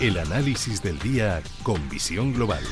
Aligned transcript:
El 0.00 0.18
análisis 0.18 0.82
del 0.82 0.98
día 0.98 1.42
con 1.62 1.90
visión 1.90 2.32
global. 2.32 2.62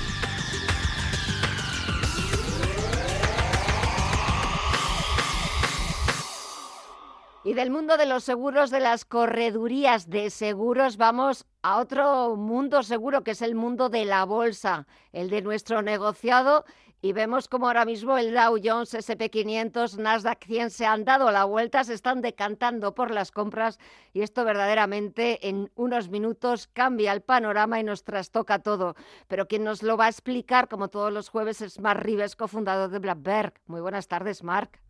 Y 7.45 7.53
del 7.53 7.71
mundo 7.71 7.99
de 7.99 8.07
los 8.07 8.25
seguros, 8.25 8.71
de 8.71 8.81
las 8.81 9.05
corredurías 9.05 10.09
de 10.09 10.31
seguros, 10.31 10.97
vamos 10.97 11.45
a 11.61 11.77
otro 11.77 12.35
mundo 12.35 12.83
seguro, 12.83 13.23
que 13.23 13.33
es 13.33 13.43
el 13.43 13.55
mundo 13.55 13.91
de 13.91 14.07
la 14.07 14.25
bolsa, 14.25 14.87
el 15.13 15.29
de 15.29 15.43
nuestro 15.43 15.83
negociado. 15.83 16.65
Y 17.01 17.13
vemos 17.13 17.49
como 17.49 17.69
ahora 17.69 17.85
mismo 17.85 18.19
el 18.19 18.35
Dow 18.35 18.59
Jones, 18.63 18.93
SP500, 18.95 19.99
Nasdaq 19.99 20.45
100 20.45 20.71
se 20.71 20.85
han 20.85 21.05
dado 21.05 21.31
la 21.31 21.45
vuelta, 21.45 21.85
se 21.85 21.95
están 21.95 22.21
decantando 22.23 22.95
por 22.95 23.13
las 23.13 23.31
compras 23.31 23.79
y 24.13 24.23
esto 24.23 24.45
verdaderamente 24.45 25.49
en 25.49 25.71
unos 25.77 26.09
minutos 26.09 26.67
cambia 26.67 27.13
el 27.13 27.21
panorama 27.21 27.79
y 27.79 27.85
nos 27.85 28.03
trastoca 28.03 28.59
todo. 28.59 28.97
Pero 29.29 29.47
quien 29.47 29.63
nos 29.63 29.83
lo 29.83 29.97
va 29.97 30.07
a 30.07 30.09
explicar, 30.09 30.69
como 30.69 30.89
todos 30.89 31.13
los 31.13 31.29
jueves, 31.29 31.63
es 31.63 31.79
Mark 31.81 32.03
Rives, 32.03 32.35
cofundador 32.35 32.91
de 32.91 32.99
Blackberg. 32.99 33.55
Muy 33.67 33.81
buenas 33.81 34.09
tardes, 34.09 34.43
Mark. 34.43 34.81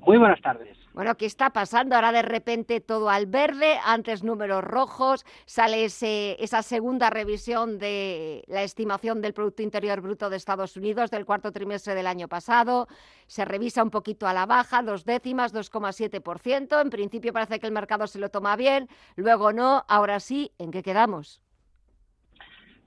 Muy 0.00 0.18
buenas 0.18 0.40
tardes. 0.42 0.77
Bueno, 0.98 1.16
¿qué 1.16 1.26
está 1.26 1.50
pasando? 1.50 1.94
Ahora 1.94 2.10
de 2.10 2.22
repente 2.22 2.80
todo 2.80 3.08
al 3.08 3.26
verde, 3.26 3.78
antes 3.84 4.24
números 4.24 4.64
rojos, 4.64 5.24
sale 5.46 5.84
esa 5.84 6.62
segunda 6.62 7.08
revisión 7.08 7.78
de 7.78 8.42
la 8.48 8.64
estimación 8.64 9.20
del 9.20 9.32
Producto 9.32 9.62
Interior 9.62 10.00
Bruto 10.00 10.28
de 10.28 10.36
Estados 10.36 10.76
Unidos 10.76 11.12
del 11.12 11.24
cuarto 11.24 11.52
trimestre 11.52 11.94
del 11.94 12.08
año 12.08 12.26
pasado, 12.26 12.88
se 13.28 13.44
revisa 13.44 13.84
un 13.84 13.90
poquito 13.90 14.26
a 14.26 14.32
la 14.32 14.44
baja, 14.44 14.82
dos 14.82 15.04
décimas, 15.04 15.54
2,7%, 15.54 16.82
en 16.82 16.90
principio 16.90 17.32
parece 17.32 17.60
que 17.60 17.68
el 17.68 17.72
mercado 17.72 18.08
se 18.08 18.18
lo 18.18 18.30
toma 18.30 18.56
bien, 18.56 18.88
luego 19.14 19.52
no, 19.52 19.84
ahora 19.86 20.18
sí, 20.18 20.50
¿en 20.58 20.72
qué 20.72 20.82
quedamos? 20.82 21.40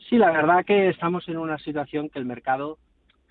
Sí, 0.09 0.17
la 0.17 0.31
verdad 0.31 0.65
que 0.65 0.89
estamos 0.89 1.29
en 1.29 1.37
una 1.37 1.57
situación 1.59 2.09
que 2.09 2.19
el 2.19 2.25
mercado 2.25 2.77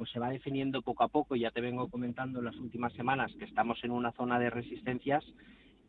pues 0.00 0.12
se 0.12 0.18
va 0.18 0.30
definiendo 0.30 0.80
poco 0.80 1.04
a 1.04 1.08
poco. 1.08 1.36
Ya 1.36 1.50
te 1.50 1.60
vengo 1.60 1.90
comentando 1.90 2.38
en 2.38 2.46
las 2.46 2.56
últimas 2.56 2.90
semanas 2.94 3.30
que 3.38 3.44
estamos 3.44 3.84
en 3.84 3.90
una 3.90 4.12
zona 4.12 4.38
de 4.38 4.48
resistencias 4.48 5.22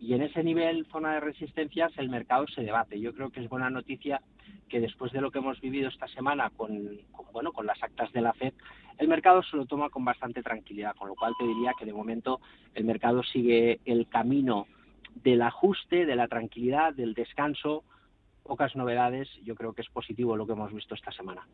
y 0.02 0.14
en 0.16 0.22
ese 0.22 0.44
nivel, 0.44 0.86
zona 0.92 1.14
de 1.14 1.22
resistencias, 1.22 1.94
el 1.96 2.10
mercado 2.10 2.46
se 2.48 2.62
debate. 2.62 3.00
Yo 3.00 3.14
creo 3.14 3.30
que 3.30 3.40
es 3.40 3.48
buena 3.48 3.70
noticia 3.70 4.22
que 4.68 4.82
después 4.82 5.14
de 5.14 5.22
lo 5.22 5.32
que 5.32 5.40
hemos 5.40 5.62
vivido 5.62 5.88
esta 5.88 6.10
semana 6.10 6.50
con, 6.58 7.00
bueno, 7.32 7.54
con 7.54 7.66
las 7.66 7.82
actas 7.82 8.12
de 8.12 8.20
la 8.20 8.34
FED, 8.34 8.52
el 8.98 9.08
mercado 9.08 9.44
se 9.44 9.56
lo 9.56 9.66
toma 9.66 9.90
con 9.90 10.04
bastante 10.04 10.44
tranquilidad, 10.44 10.94
con 10.98 11.08
lo 11.08 11.16
cual 11.16 11.34
te 11.40 11.48
diría 11.48 11.72
que 11.80 11.86
de 11.86 11.94
momento 11.94 12.42
el 12.74 12.84
mercado 12.84 13.24
sigue 13.24 13.80
el 13.86 14.10
camino 14.10 14.68
del 15.24 15.42
ajuste, 15.42 16.06
de 16.06 16.18
la 16.18 16.28
tranquilidad, 16.28 16.94
del 16.94 17.14
descanso, 17.14 17.86
pocas 18.44 18.76
novedades, 18.76 19.30
yo 19.44 19.56
creo 19.56 19.74
que 19.74 19.82
es 19.82 19.90
positivo 19.90 20.36
lo 20.36 20.46
que 20.46 20.54
hemos 20.54 20.74
visto 20.74 20.96
esta 20.96 21.12
semana. 21.12 21.48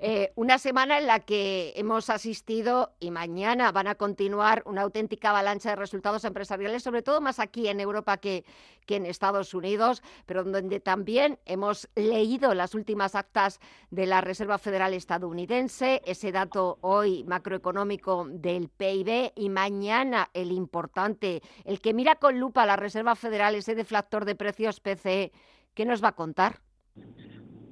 Eh, 0.00 0.32
una 0.36 0.58
semana 0.58 0.98
en 0.98 1.06
la 1.06 1.20
que 1.20 1.72
hemos 1.76 2.10
asistido 2.10 2.92
y 2.98 3.10
mañana 3.10 3.70
van 3.72 3.88
a 3.88 3.94
continuar 3.94 4.62
una 4.66 4.82
auténtica 4.82 5.30
avalancha 5.30 5.70
de 5.70 5.76
resultados 5.76 6.24
empresariales, 6.24 6.82
sobre 6.82 7.02
todo 7.02 7.20
más 7.20 7.38
aquí 7.38 7.68
en 7.68 7.80
Europa 7.80 8.16
que, 8.16 8.44
que 8.86 8.96
en 8.96 9.06
Estados 9.06 9.54
Unidos, 9.54 10.02
pero 10.26 10.44
donde 10.44 10.80
también 10.80 11.38
hemos 11.44 11.88
leído 11.94 12.54
las 12.54 12.74
últimas 12.74 13.14
actas 13.14 13.60
de 13.90 14.06
la 14.06 14.20
Reserva 14.20 14.58
Federal 14.58 14.94
estadounidense, 14.94 16.02
ese 16.04 16.32
dato 16.32 16.78
hoy 16.80 17.24
macroeconómico 17.24 18.26
del 18.28 18.68
PIB 18.68 19.32
y 19.36 19.48
mañana 19.50 20.30
el 20.32 20.52
importante, 20.52 21.42
el 21.64 21.80
que 21.80 21.94
mira 21.94 22.16
con 22.16 22.40
lupa 22.40 22.66
la 22.66 22.76
Reserva 22.76 23.14
Federal, 23.14 23.54
ese 23.54 23.74
deflactor 23.74 24.24
de 24.24 24.34
precios 24.34 24.80
PCE 24.80 25.32
¿Qué 25.78 25.86
nos 25.86 26.02
va 26.02 26.08
a 26.08 26.16
contar? 26.16 26.56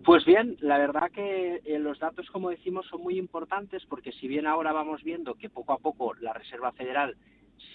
Pues 0.05 0.25
bien, 0.25 0.57
la 0.61 0.79
verdad 0.79 1.11
que 1.11 1.61
eh, 1.65 1.79
los 1.81 1.99
datos, 1.99 2.31
como 2.31 2.51
decimos, 2.51 2.87
son 2.87 3.03
muy 3.03 3.19
importantes 3.19 3.85
porque 3.87 4.13
si 4.13 4.29
bien 4.29 4.47
ahora 4.47 4.73
vamos 4.73 5.03
viendo 5.03 5.35
que 5.35 5.51
poco 5.51 5.73
a 5.73 5.79
poco 5.79 6.15
la 6.15 6.33
Reserva 6.33 6.71
Federal 6.71 7.17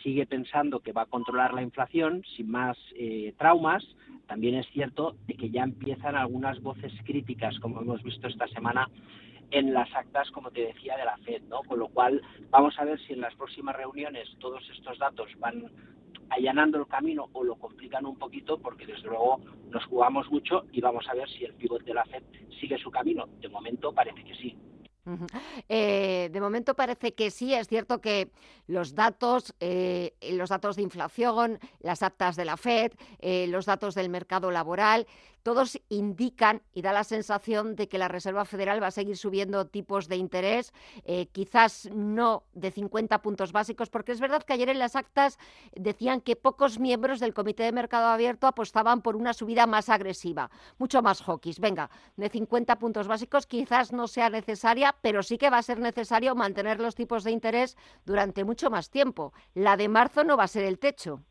sigue 0.02 0.26
pensando 0.26 0.80
que 0.80 0.94
va 0.94 1.02
a 1.02 1.08
controlar 1.08 1.54
la 1.54 1.64
inflación 1.64 2.24
sin 2.38 2.50
más 2.50 2.78
eh, 2.96 3.34
traumas, 3.38 3.84
también 4.26 4.56
es 4.56 4.68
cierto 4.72 5.18
de 5.28 5.34
que 5.34 5.50
ya 5.50 5.64
empiezan 5.64 6.16
algunas 6.16 6.62
voces 6.62 6.94
críticas, 7.04 7.60
como 7.60 7.82
hemos 7.82 8.02
visto 8.02 8.30
esta 8.30 8.48
semana 8.48 8.88
en 9.52 9.74
las 9.74 9.94
actas, 9.94 10.32
como 10.32 10.50
te 10.50 10.62
decía, 10.62 10.96
de 10.96 11.04
la 11.04 11.18
FED, 11.18 11.42
¿no? 11.50 11.62
Con 11.64 11.80
lo 11.80 11.90
cual, 11.90 12.22
vamos 12.50 12.80
a 12.80 12.86
ver 12.86 13.02
si 13.02 13.12
en 13.12 13.20
las 13.20 13.36
próximas 13.36 13.76
reuniones 13.76 14.30
todos 14.40 14.64
estos 14.70 14.98
datos 14.98 15.28
van 15.40 15.70
allanando 16.32 16.80
el 16.80 16.88
camino 16.88 17.30
o 17.34 17.44
lo 17.44 17.56
complican 17.56 18.06
un 18.06 18.18
poquito 18.18 18.58
porque 18.58 18.86
desde 18.86 19.10
luego 19.10 19.40
nos 19.70 19.86
jugamos 19.86 20.32
mucho 20.32 20.66
y 20.72 20.82
vamos 20.82 21.06
a 21.10 21.14
ver 21.14 21.30
si 21.30 21.44
el 21.46 21.54
pivot 21.54 21.84
de 21.84 21.94
la 21.94 22.06
FED 22.06 22.24
sigue 22.60 22.78
su 22.78 22.90
camino. 22.90 23.28
De 23.40 23.50
momento 23.50 23.94
parece 23.94 24.24
que 24.24 24.34
sí. 24.36 24.58
Eh, 25.68 26.30
de 26.32 26.42
momento 26.42 26.76
parece 26.76 27.14
que 27.14 27.32
sí, 27.32 27.54
es 27.54 27.68
cierto 27.68 28.02
que 28.02 28.30
los 28.68 28.94
datos, 28.94 29.54
eh, 29.60 30.14
los 30.34 30.50
datos 30.50 30.76
de 30.76 30.84
inflación, 30.84 31.60
las 31.80 32.04
actas 32.04 32.36
de 32.36 32.46
la 32.46 32.56
Fed, 32.56 32.94
eh, 33.20 33.48
los 33.48 33.66
datos 33.66 33.96
del 33.96 34.10
mercado 34.10 34.52
laboral, 34.52 35.08
todos 35.44 35.80
indican 35.90 36.62
y 36.74 36.82
da 36.82 36.94
la 36.94 37.04
sensación 37.04 37.76
de 37.76 37.88
que 37.88 37.98
la 37.98 38.08
Reserva 38.08 38.46
Federal 38.46 38.82
va 38.82 38.88
a 38.88 38.92
seguir 38.92 39.18
subiendo 39.18 39.66
tipos 39.68 40.08
de 40.08 40.16
interés, 40.16 40.74
eh, 41.06 41.28
quizás 41.28 41.90
no 41.94 42.44
de 42.54 42.72
50 42.72 43.22
puntos 43.22 43.52
básicos, 43.52 43.90
porque 43.90 44.12
es 44.12 44.20
verdad 44.20 44.44
que 44.44 44.54
ayer 44.54 44.70
en 44.70 44.80
las 44.80 44.96
actas 44.96 45.38
decían 45.76 46.22
que 46.22 46.36
pocos 46.36 46.80
miembros 46.80 47.20
del 47.20 47.34
Comité 47.34 47.64
de 47.64 47.72
Mercado 47.72 48.08
Abierto 48.08 48.48
apostaban 48.48 49.02
por 49.02 49.16
una 49.16 49.34
subida 49.34 49.68
más 49.68 49.90
agresiva, 49.90 50.50
mucho 50.78 51.02
más 51.02 51.22
hawkish. 51.22 51.60
Venga, 51.60 51.90
de 52.18 52.30
50 52.30 52.78
puntos 52.80 53.08
básicos 53.08 53.48
quizás 53.48 53.92
no 53.92 54.08
sea 54.08 54.30
necesaria, 54.30 54.96
pero 55.02 55.24
sí 55.24 55.38
que 55.38 55.50
va 55.50 55.58
a 55.58 55.64
ser 55.64 55.80
necesario 55.80 56.36
mantener 56.36 56.80
los 56.80 56.96
tipos 56.96 57.24
de 57.24 57.32
interés 57.32 57.78
durante 58.06 58.44
mucho 58.44 58.70
más 58.70 58.90
tiempo. 58.90 59.34
La 59.54 59.78
de 59.78 59.90
marzo 59.90 60.24
no 60.24 60.38
va 60.38 60.44
a 60.44 60.48
ser 60.48 60.66
el 60.66 60.80
techo. 60.80 61.22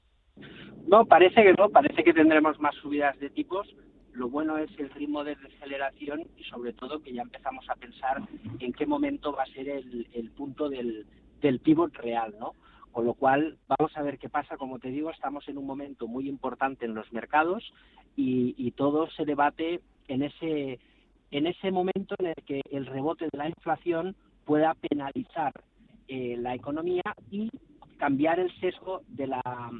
No, 0.86 1.04
parece 1.04 1.42
que 1.42 1.52
no, 1.52 1.68
parece 1.68 2.02
que 2.02 2.12
tendremos 2.12 2.58
más 2.58 2.74
subidas 2.76 3.18
de 3.20 3.30
tipos, 3.30 3.68
lo 4.12 4.28
bueno 4.28 4.58
es 4.58 4.70
el 4.78 4.90
ritmo 4.90 5.24
de 5.24 5.36
deceleración 5.36 6.22
y 6.36 6.44
sobre 6.44 6.72
todo 6.72 7.02
que 7.02 7.12
ya 7.12 7.22
empezamos 7.22 7.68
a 7.68 7.76
pensar 7.76 8.22
en 8.58 8.72
qué 8.72 8.86
momento 8.86 9.32
va 9.32 9.44
a 9.44 9.46
ser 9.46 9.68
el, 9.68 10.30
punto 10.36 10.68
del, 10.68 11.06
del 11.40 11.60
pivot 11.60 11.94
real, 11.96 12.34
¿no? 12.38 12.54
Con 12.92 13.04
lo 13.04 13.14
cual, 13.14 13.56
vamos 13.68 13.96
a 13.96 14.02
ver 14.02 14.18
qué 14.18 14.28
pasa. 14.28 14.56
Como 14.56 14.78
te 14.78 14.88
digo, 14.88 15.10
estamos 15.10 15.48
en 15.48 15.58
un 15.58 15.66
momento 15.66 16.08
muy 16.08 16.28
importante 16.28 16.86
en 16.86 16.94
los 16.94 17.12
mercados 17.12 17.72
y, 18.16 18.70
todo 18.72 19.10
se 19.10 19.24
debate 19.24 19.80
en 20.08 20.22
ese, 20.22 20.80
en 21.30 21.46
ese 21.46 21.70
momento 21.70 22.14
en 22.18 22.26
el 22.26 22.34
que 22.46 22.62
el 22.70 22.86
rebote 22.86 23.26
de 23.30 23.38
la 23.38 23.48
inflación 23.48 24.16
pueda 24.44 24.74
penalizar 24.74 25.52
eh, 26.08 26.36
la 26.38 26.54
economía 26.54 27.02
y 27.30 27.50
cambiar 27.98 28.40
el 28.40 28.50
sesgo 28.58 29.02
de 29.08 29.26
la, 29.26 29.70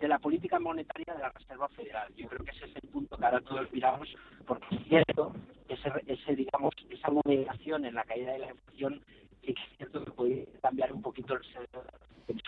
de 0.00 0.08
la 0.08 0.18
política 0.18 0.58
monetaria 0.58 1.14
de 1.14 1.20
la 1.20 1.28
Reserva 1.30 1.68
Federal. 1.68 2.12
Yo 2.16 2.26
creo 2.28 2.44
que 2.44 2.50
ese 2.52 2.64
es 2.66 2.76
el 2.82 2.88
punto 2.88 3.16
que 3.16 3.24
ahora 3.24 3.40
todos 3.40 3.70
miramos, 3.72 4.08
porque 4.46 4.74
es 4.74 4.84
cierto 4.88 5.32
ese, 5.68 5.90
ese 6.06 6.36
digamos, 6.36 6.74
esa 6.88 7.10
moderación 7.10 7.84
en 7.84 7.94
la 7.94 8.04
caída 8.04 8.32
de 8.32 8.38
la 8.38 8.50
inflación 8.50 9.00
es 9.42 9.54
cierto 9.76 10.04
que 10.04 10.10
puede 10.10 10.48
cambiar 10.62 10.92
un 10.92 11.02
poquito 11.02 11.34
el 11.34 11.40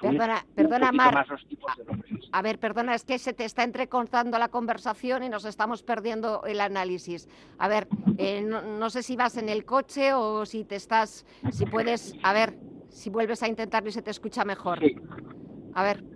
Perdona, 0.00 0.44
perdona 0.54 0.92
Mar. 0.92 1.26
A, 2.30 2.42
ver, 2.42 2.60
perdona, 2.60 2.94
es 2.94 3.04
que 3.04 3.18
se 3.18 3.32
te 3.32 3.44
está 3.44 3.64
entrecortando 3.64 4.38
la 4.38 4.48
conversación 4.48 5.24
y 5.24 5.28
nos 5.28 5.44
estamos 5.44 5.82
perdiendo 5.82 6.44
el 6.44 6.60
análisis. 6.60 7.28
A 7.58 7.66
ver, 7.66 7.88
eh, 8.16 8.42
no, 8.42 8.62
no, 8.62 8.90
sé 8.90 9.02
si 9.02 9.16
vas 9.16 9.36
en 9.36 9.48
el 9.48 9.64
coche 9.64 10.12
o 10.14 10.46
si 10.46 10.64
te 10.64 10.76
estás, 10.76 11.26
si 11.50 11.66
puedes, 11.66 12.14
a 12.22 12.32
ver, 12.32 12.56
si 12.90 13.10
vuelves 13.10 13.42
a 13.42 13.48
intentarlo 13.48 13.88
y 13.88 13.92
se 13.92 14.02
te 14.02 14.12
escucha 14.12 14.44
mejor. 14.44 14.78
Sí. 14.78 14.94
A 15.74 15.82
ver. 15.82 16.11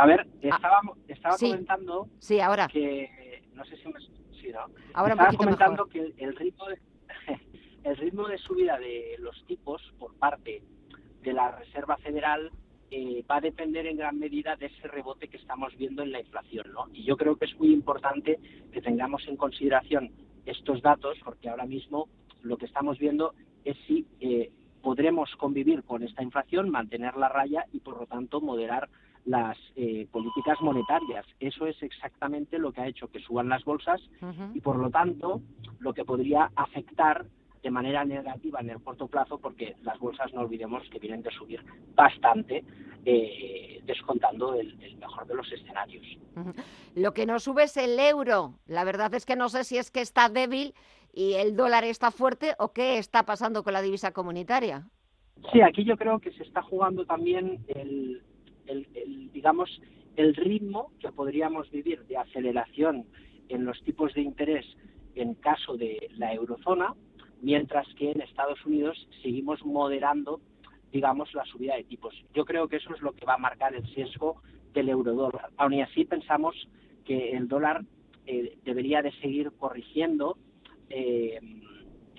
A 0.00 0.06
ver, 0.06 0.26
ah, 0.50 0.80
estaba, 1.08 1.36
comentando 1.38 2.08
sí, 2.20 2.40
ahora. 2.40 2.68
que, 2.68 3.42
no 3.52 3.62
sé 3.66 3.76
si 3.76 3.86
me... 3.88 4.00
Sí, 4.00 4.50
¿no? 4.50 4.60
Ahora 4.94 5.12
estaba 5.12 5.32
comentando 5.34 5.84
que 5.84 6.14
el 6.16 6.34
ritmo, 6.36 6.68
de, 6.68 6.78
el 7.84 7.96
ritmo 7.98 8.26
de 8.26 8.38
subida 8.38 8.78
de 8.78 9.16
los 9.18 9.44
tipos 9.44 9.82
por 9.98 10.14
parte 10.14 10.62
de 11.20 11.32
la 11.34 11.50
Reserva 11.50 11.98
Federal 11.98 12.50
eh, 12.90 13.22
va 13.30 13.36
a 13.36 13.40
depender 13.42 13.86
en 13.86 13.98
gran 13.98 14.18
medida 14.18 14.56
de 14.56 14.66
ese 14.66 14.88
rebote 14.88 15.28
que 15.28 15.36
estamos 15.36 15.76
viendo 15.76 16.02
en 16.02 16.12
la 16.12 16.20
inflación, 16.20 16.72
¿no? 16.72 16.86
Y 16.94 17.04
yo 17.04 17.18
creo 17.18 17.36
que 17.36 17.44
es 17.44 17.54
muy 17.58 17.70
importante 17.70 18.40
que 18.72 18.80
tengamos 18.80 19.28
en 19.28 19.36
consideración 19.36 20.12
estos 20.46 20.80
datos, 20.80 21.18
porque 21.22 21.50
ahora 21.50 21.66
mismo 21.66 22.08
lo 22.40 22.56
que 22.56 22.64
estamos 22.64 22.98
viendo 22.98 23.34
es 23.66 23.76
si 23.86 24.06
eh, 24.20 24.50
podremos 24.80 25.30
convivir 25.36 25.84
con 25.84 26.02
esta 26.02 26.22
inflación, 26.22 26.70
mantener 26.70 27.18
la 27.18 27.28
raya 27.28 27.66
y, 27.70 27.80
por 27.80 27.98
lo 27.98 28.06
tanto, 28.06 28.40
moderar 28.40 28.88
las 29.24 29.56
eh, 29.76 30.06
políticas 30.10 30.60
monetarias. 30.60 31.26
Eso 31.38 31.66
es 31.66 31.80
exactamente 31.82 32.58
lo 32.58 32.72
que 32.72 32.80
ha 32.80 32.88
hecho 32.88 33.08
que 33.08 33.20
suban 33.20 33.48
las 33.48 33.64
bolsas 33.64 34.00
y, 34.54 34.60
por 34.60 34.76
lo 34.76 34.90
tanto, 34.90 35.40
lo 35.78 35.92
que 35.92 36.04
podría 36.04 36.50
afectar 36.56 37.26
de 37.62 37.70
manera 37.70 38.04
negativa 38.04 38.60
en 38.60 38.70
el 38.70 38.82
corto 38.82 39.06
plazo 39.06 39.38
porque 39.38 39.76
las 39.82 39.98
bolsas 39.98 40.32
no 40.32 40.40
olvidemos 40.40 40.82
que 40.90 40.98
vienen 40.98 41.22
de 41.22 41.30
subir 41.30 41.62
bastante 41.94 42.64
eh, 43.04 43.80
descontando 43.84 44.54
el, 44.54 44.76
mejor 44.98 45.26
de 45.26 45.34
los 45.34 45.50
escenarios. 45.52 46.06
Lo 46.94 47.12
que 47.12 47.26
no 47.26 47.38
sube 47.38 47.64
es 47.64 47.76
el 47.76 47.98
euro. 47.98 48.54
La 48.66 48.84
verdad 48.84 49.12
es 49.14 49.26
que 49.26 49.36
no 49.36 49.48
sé 49.48 49.64
si 49.64 49.76
es 49.76 49.90
que 49.90 50.00
está 50.00 50.28
débil 50.28 50.74
y 51.12 51.34
el 51.34 51.56
dólar 51.56 51.84
está 51.84 52.10
fuerte 52.10 52.54
o 52.58 52.72
qué 52.72 52.98
está 52.98 53.24
pasando 53.24 53.62
con 53.62 53.72
la 53.72 53.82
divisa 53.82 54.12
comunitaria. 54.12 54.86
Sí, 55.52 55.60
aquí 55.62 55.84
yo 55.84 55.96
creo 55.96 56.18
que 56.18 56.32
se 56.32 56.42
está 56.42 56.62
jugando 56.62 57.04
también 57.06 57.64
el, 57.68 58.22
digamos, 59.32 59.80
el 60.16 60.34
ritmo 60.34 60.92
que 61.00 61.10
podríamos 61.12 61.70
vivir 61.70 62.04
de 62.06 62.16
aceleración 62.16 63.06
en 63.48 63.64
los 63.64 63.82
tipos 63.82 64.14
de 64.14 64.22
interés 64.22 64.66
en 65.14 65.34
caso 65.34 65.76
de 65.76 66.08
la 66.16 66.32
eurozona, 66.32 66.94
mientras 67.42 67.86
que 67.94 68.12
en 68.12 68.20
Estados 68.20 68.64
Unidos 68.64 69.08
seguimos 69.22 69.64
moderando, 69.64 70.40
digamos, 70.92 71.32
la 71.34 71.44
subida 71.44 71.76
de 71.76 71.84
tipos. 71.84 72.14
Yo 72.34 72.44
creo 72.44 72.68
que 72.68 72.76
eso 72.76 72.94
es 72.94 73.00
lo 73.00 73.12
que 73.12 73.26
va 73.26 73.34
a 73.34 73.38
marcar 73.38 73.74
el 73.74 73.86
sesgo 73.94 74.42
del 74.72 74.88
eurodólar. 74.88 75.50
Aún 75.56 75.80
así 75.80 76.04
pensamos 76.04 76.54
que 77.04 77.32
el 77.32 77.48
dólar 77.48 77.82
eh, 78.26 78.58
debería 78.64 79.02
de 79.02 79.12
seguir 79.20 79.50
corrigiendo 79.58 80.36
eh, 80.88 81.40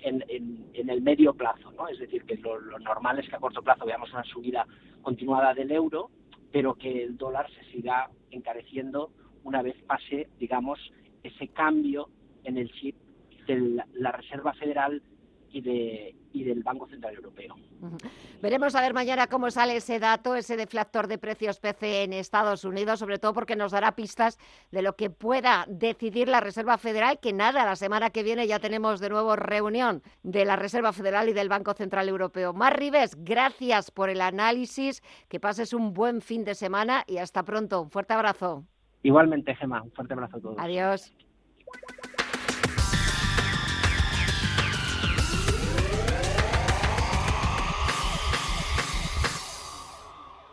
en, 0.02 0.88
el 0.88 1.00
medio 1.02 1.34
plazo, 1.34 1.70
¿no? 1.72 1.88
Es 1.88 1.98
decir, 1.98 2.24
que 2.24 2.36
lo, 2.36 2.60
normal 2.80 3.18
es 3.18 3.28
que 3.28 3.36
a 3.36 3.40
corto 3.40 3.62
plazo 3.62 3.86
veamos 3.86 4.12
una 4.12 4.24
subida 4.24 4.66
continuada 5.00 5.54
del 5.54 5.70
euro, 5.70 6.10
pero 6.52 6.74
que 6.74 7.04
el 7.04 7.16
dólar 7.16 7.50
se 7.50 7.64
siga 7.72 8.10
encareciendo 8.30 9.10
una 9.44 9.62
vez 9.62 9.74
pase, 9.86 10.28
digamos, 10.38 10.78
ese 11.22 11.48
cambio 11.48 12.10
en 12.44 12.58
el 12.58 12.70
chip 12.72 12.96
de 13.46 13.82
la 13.94 14.12
Reserva 14.12 14.52
Federal 14.54 15.02
y, 15.52 15.60
de, 15.60 16.16
y 16.32 16.44
del 16.44 16.62
Banco 16.62 16.88
Central 16.88 17.14
Europeo. 17.14 17.54
Veremos 18.40 18.74
a 18.74 18.80
ver 18.80 18.94
mañana 18.94 19.26
cómo 19.26 19.50
sale 19.50 19.76
ese 19.76 19.98
dato, 19.98 20.34
ese 20.34 20.56
deflactor 20.56 21.06
de 21.06 21.18
precios 21.18 21.60
PC 21.60 22.04
en 22.04 22.12
Estados 22.12 22.64
Unidos, 22.64 23.00
sobre 23.00 23.18
todo 23.18 23.34
porque 23.34 23.54
nos 23.54 23.72
dará 23.72 23.92
pistas 23.92 24.38
de 24.70 24.82
lo 24.82 24.96
que 24.96 25.10
pueda 25.10 25.66
decidir 25.68 26.28
la 26.28 26.40
Reserva 26.40 26.78
Federal, 26.78 27.20
que 27.20 27.32
nada, 27.32 27.64
la 27.64 27.76
semana 27.76 28.10
que 28.10 28.22
viene 28.22 28.46
ya 28.46 28.58
tenemos 28.58 29.00
de 29.00 29.10
nuevo 29.10 29.36
reunión 29.36 30.02
de 30.22 30.44
la 30.44 30.56
Reserva 30.56 30.92
Federal 30.92 31.28
y 31.28 31.32
del 31.32 31.48
Banco 31.48 31.74
Central 31.74 32.08
Europeo. 32.08 32.52
Mar 32.52 32.78
Rives, 32.78 33.16
gracias 33.18 33.90
por 33.90 34.08
el 34.08 34.20
análisis, 34.20 35.02
que 35.28 35.40
pases 35.40 35.72
un 35.74 35.92
buen 35.92 36.22
fin 36.22 36.44
de 36.44 36.54
semana 36.54 37.04
y 37.06 37.18
hasta 37.18 37.42
pronto. 37.42 37.82
Un 37.82 37.90
fuerte 37.90 38.14
abrazo. 38.14 38.64
Igualmente, 39.02 39.54
Gemma, 39.56 39.82
un 39.82 39.90
fuerte 39.92 40.14
abrazo 40.14 40.36
a 40.36 40.40
todos. 40.40 40.56
Adiós. 40.58 41.12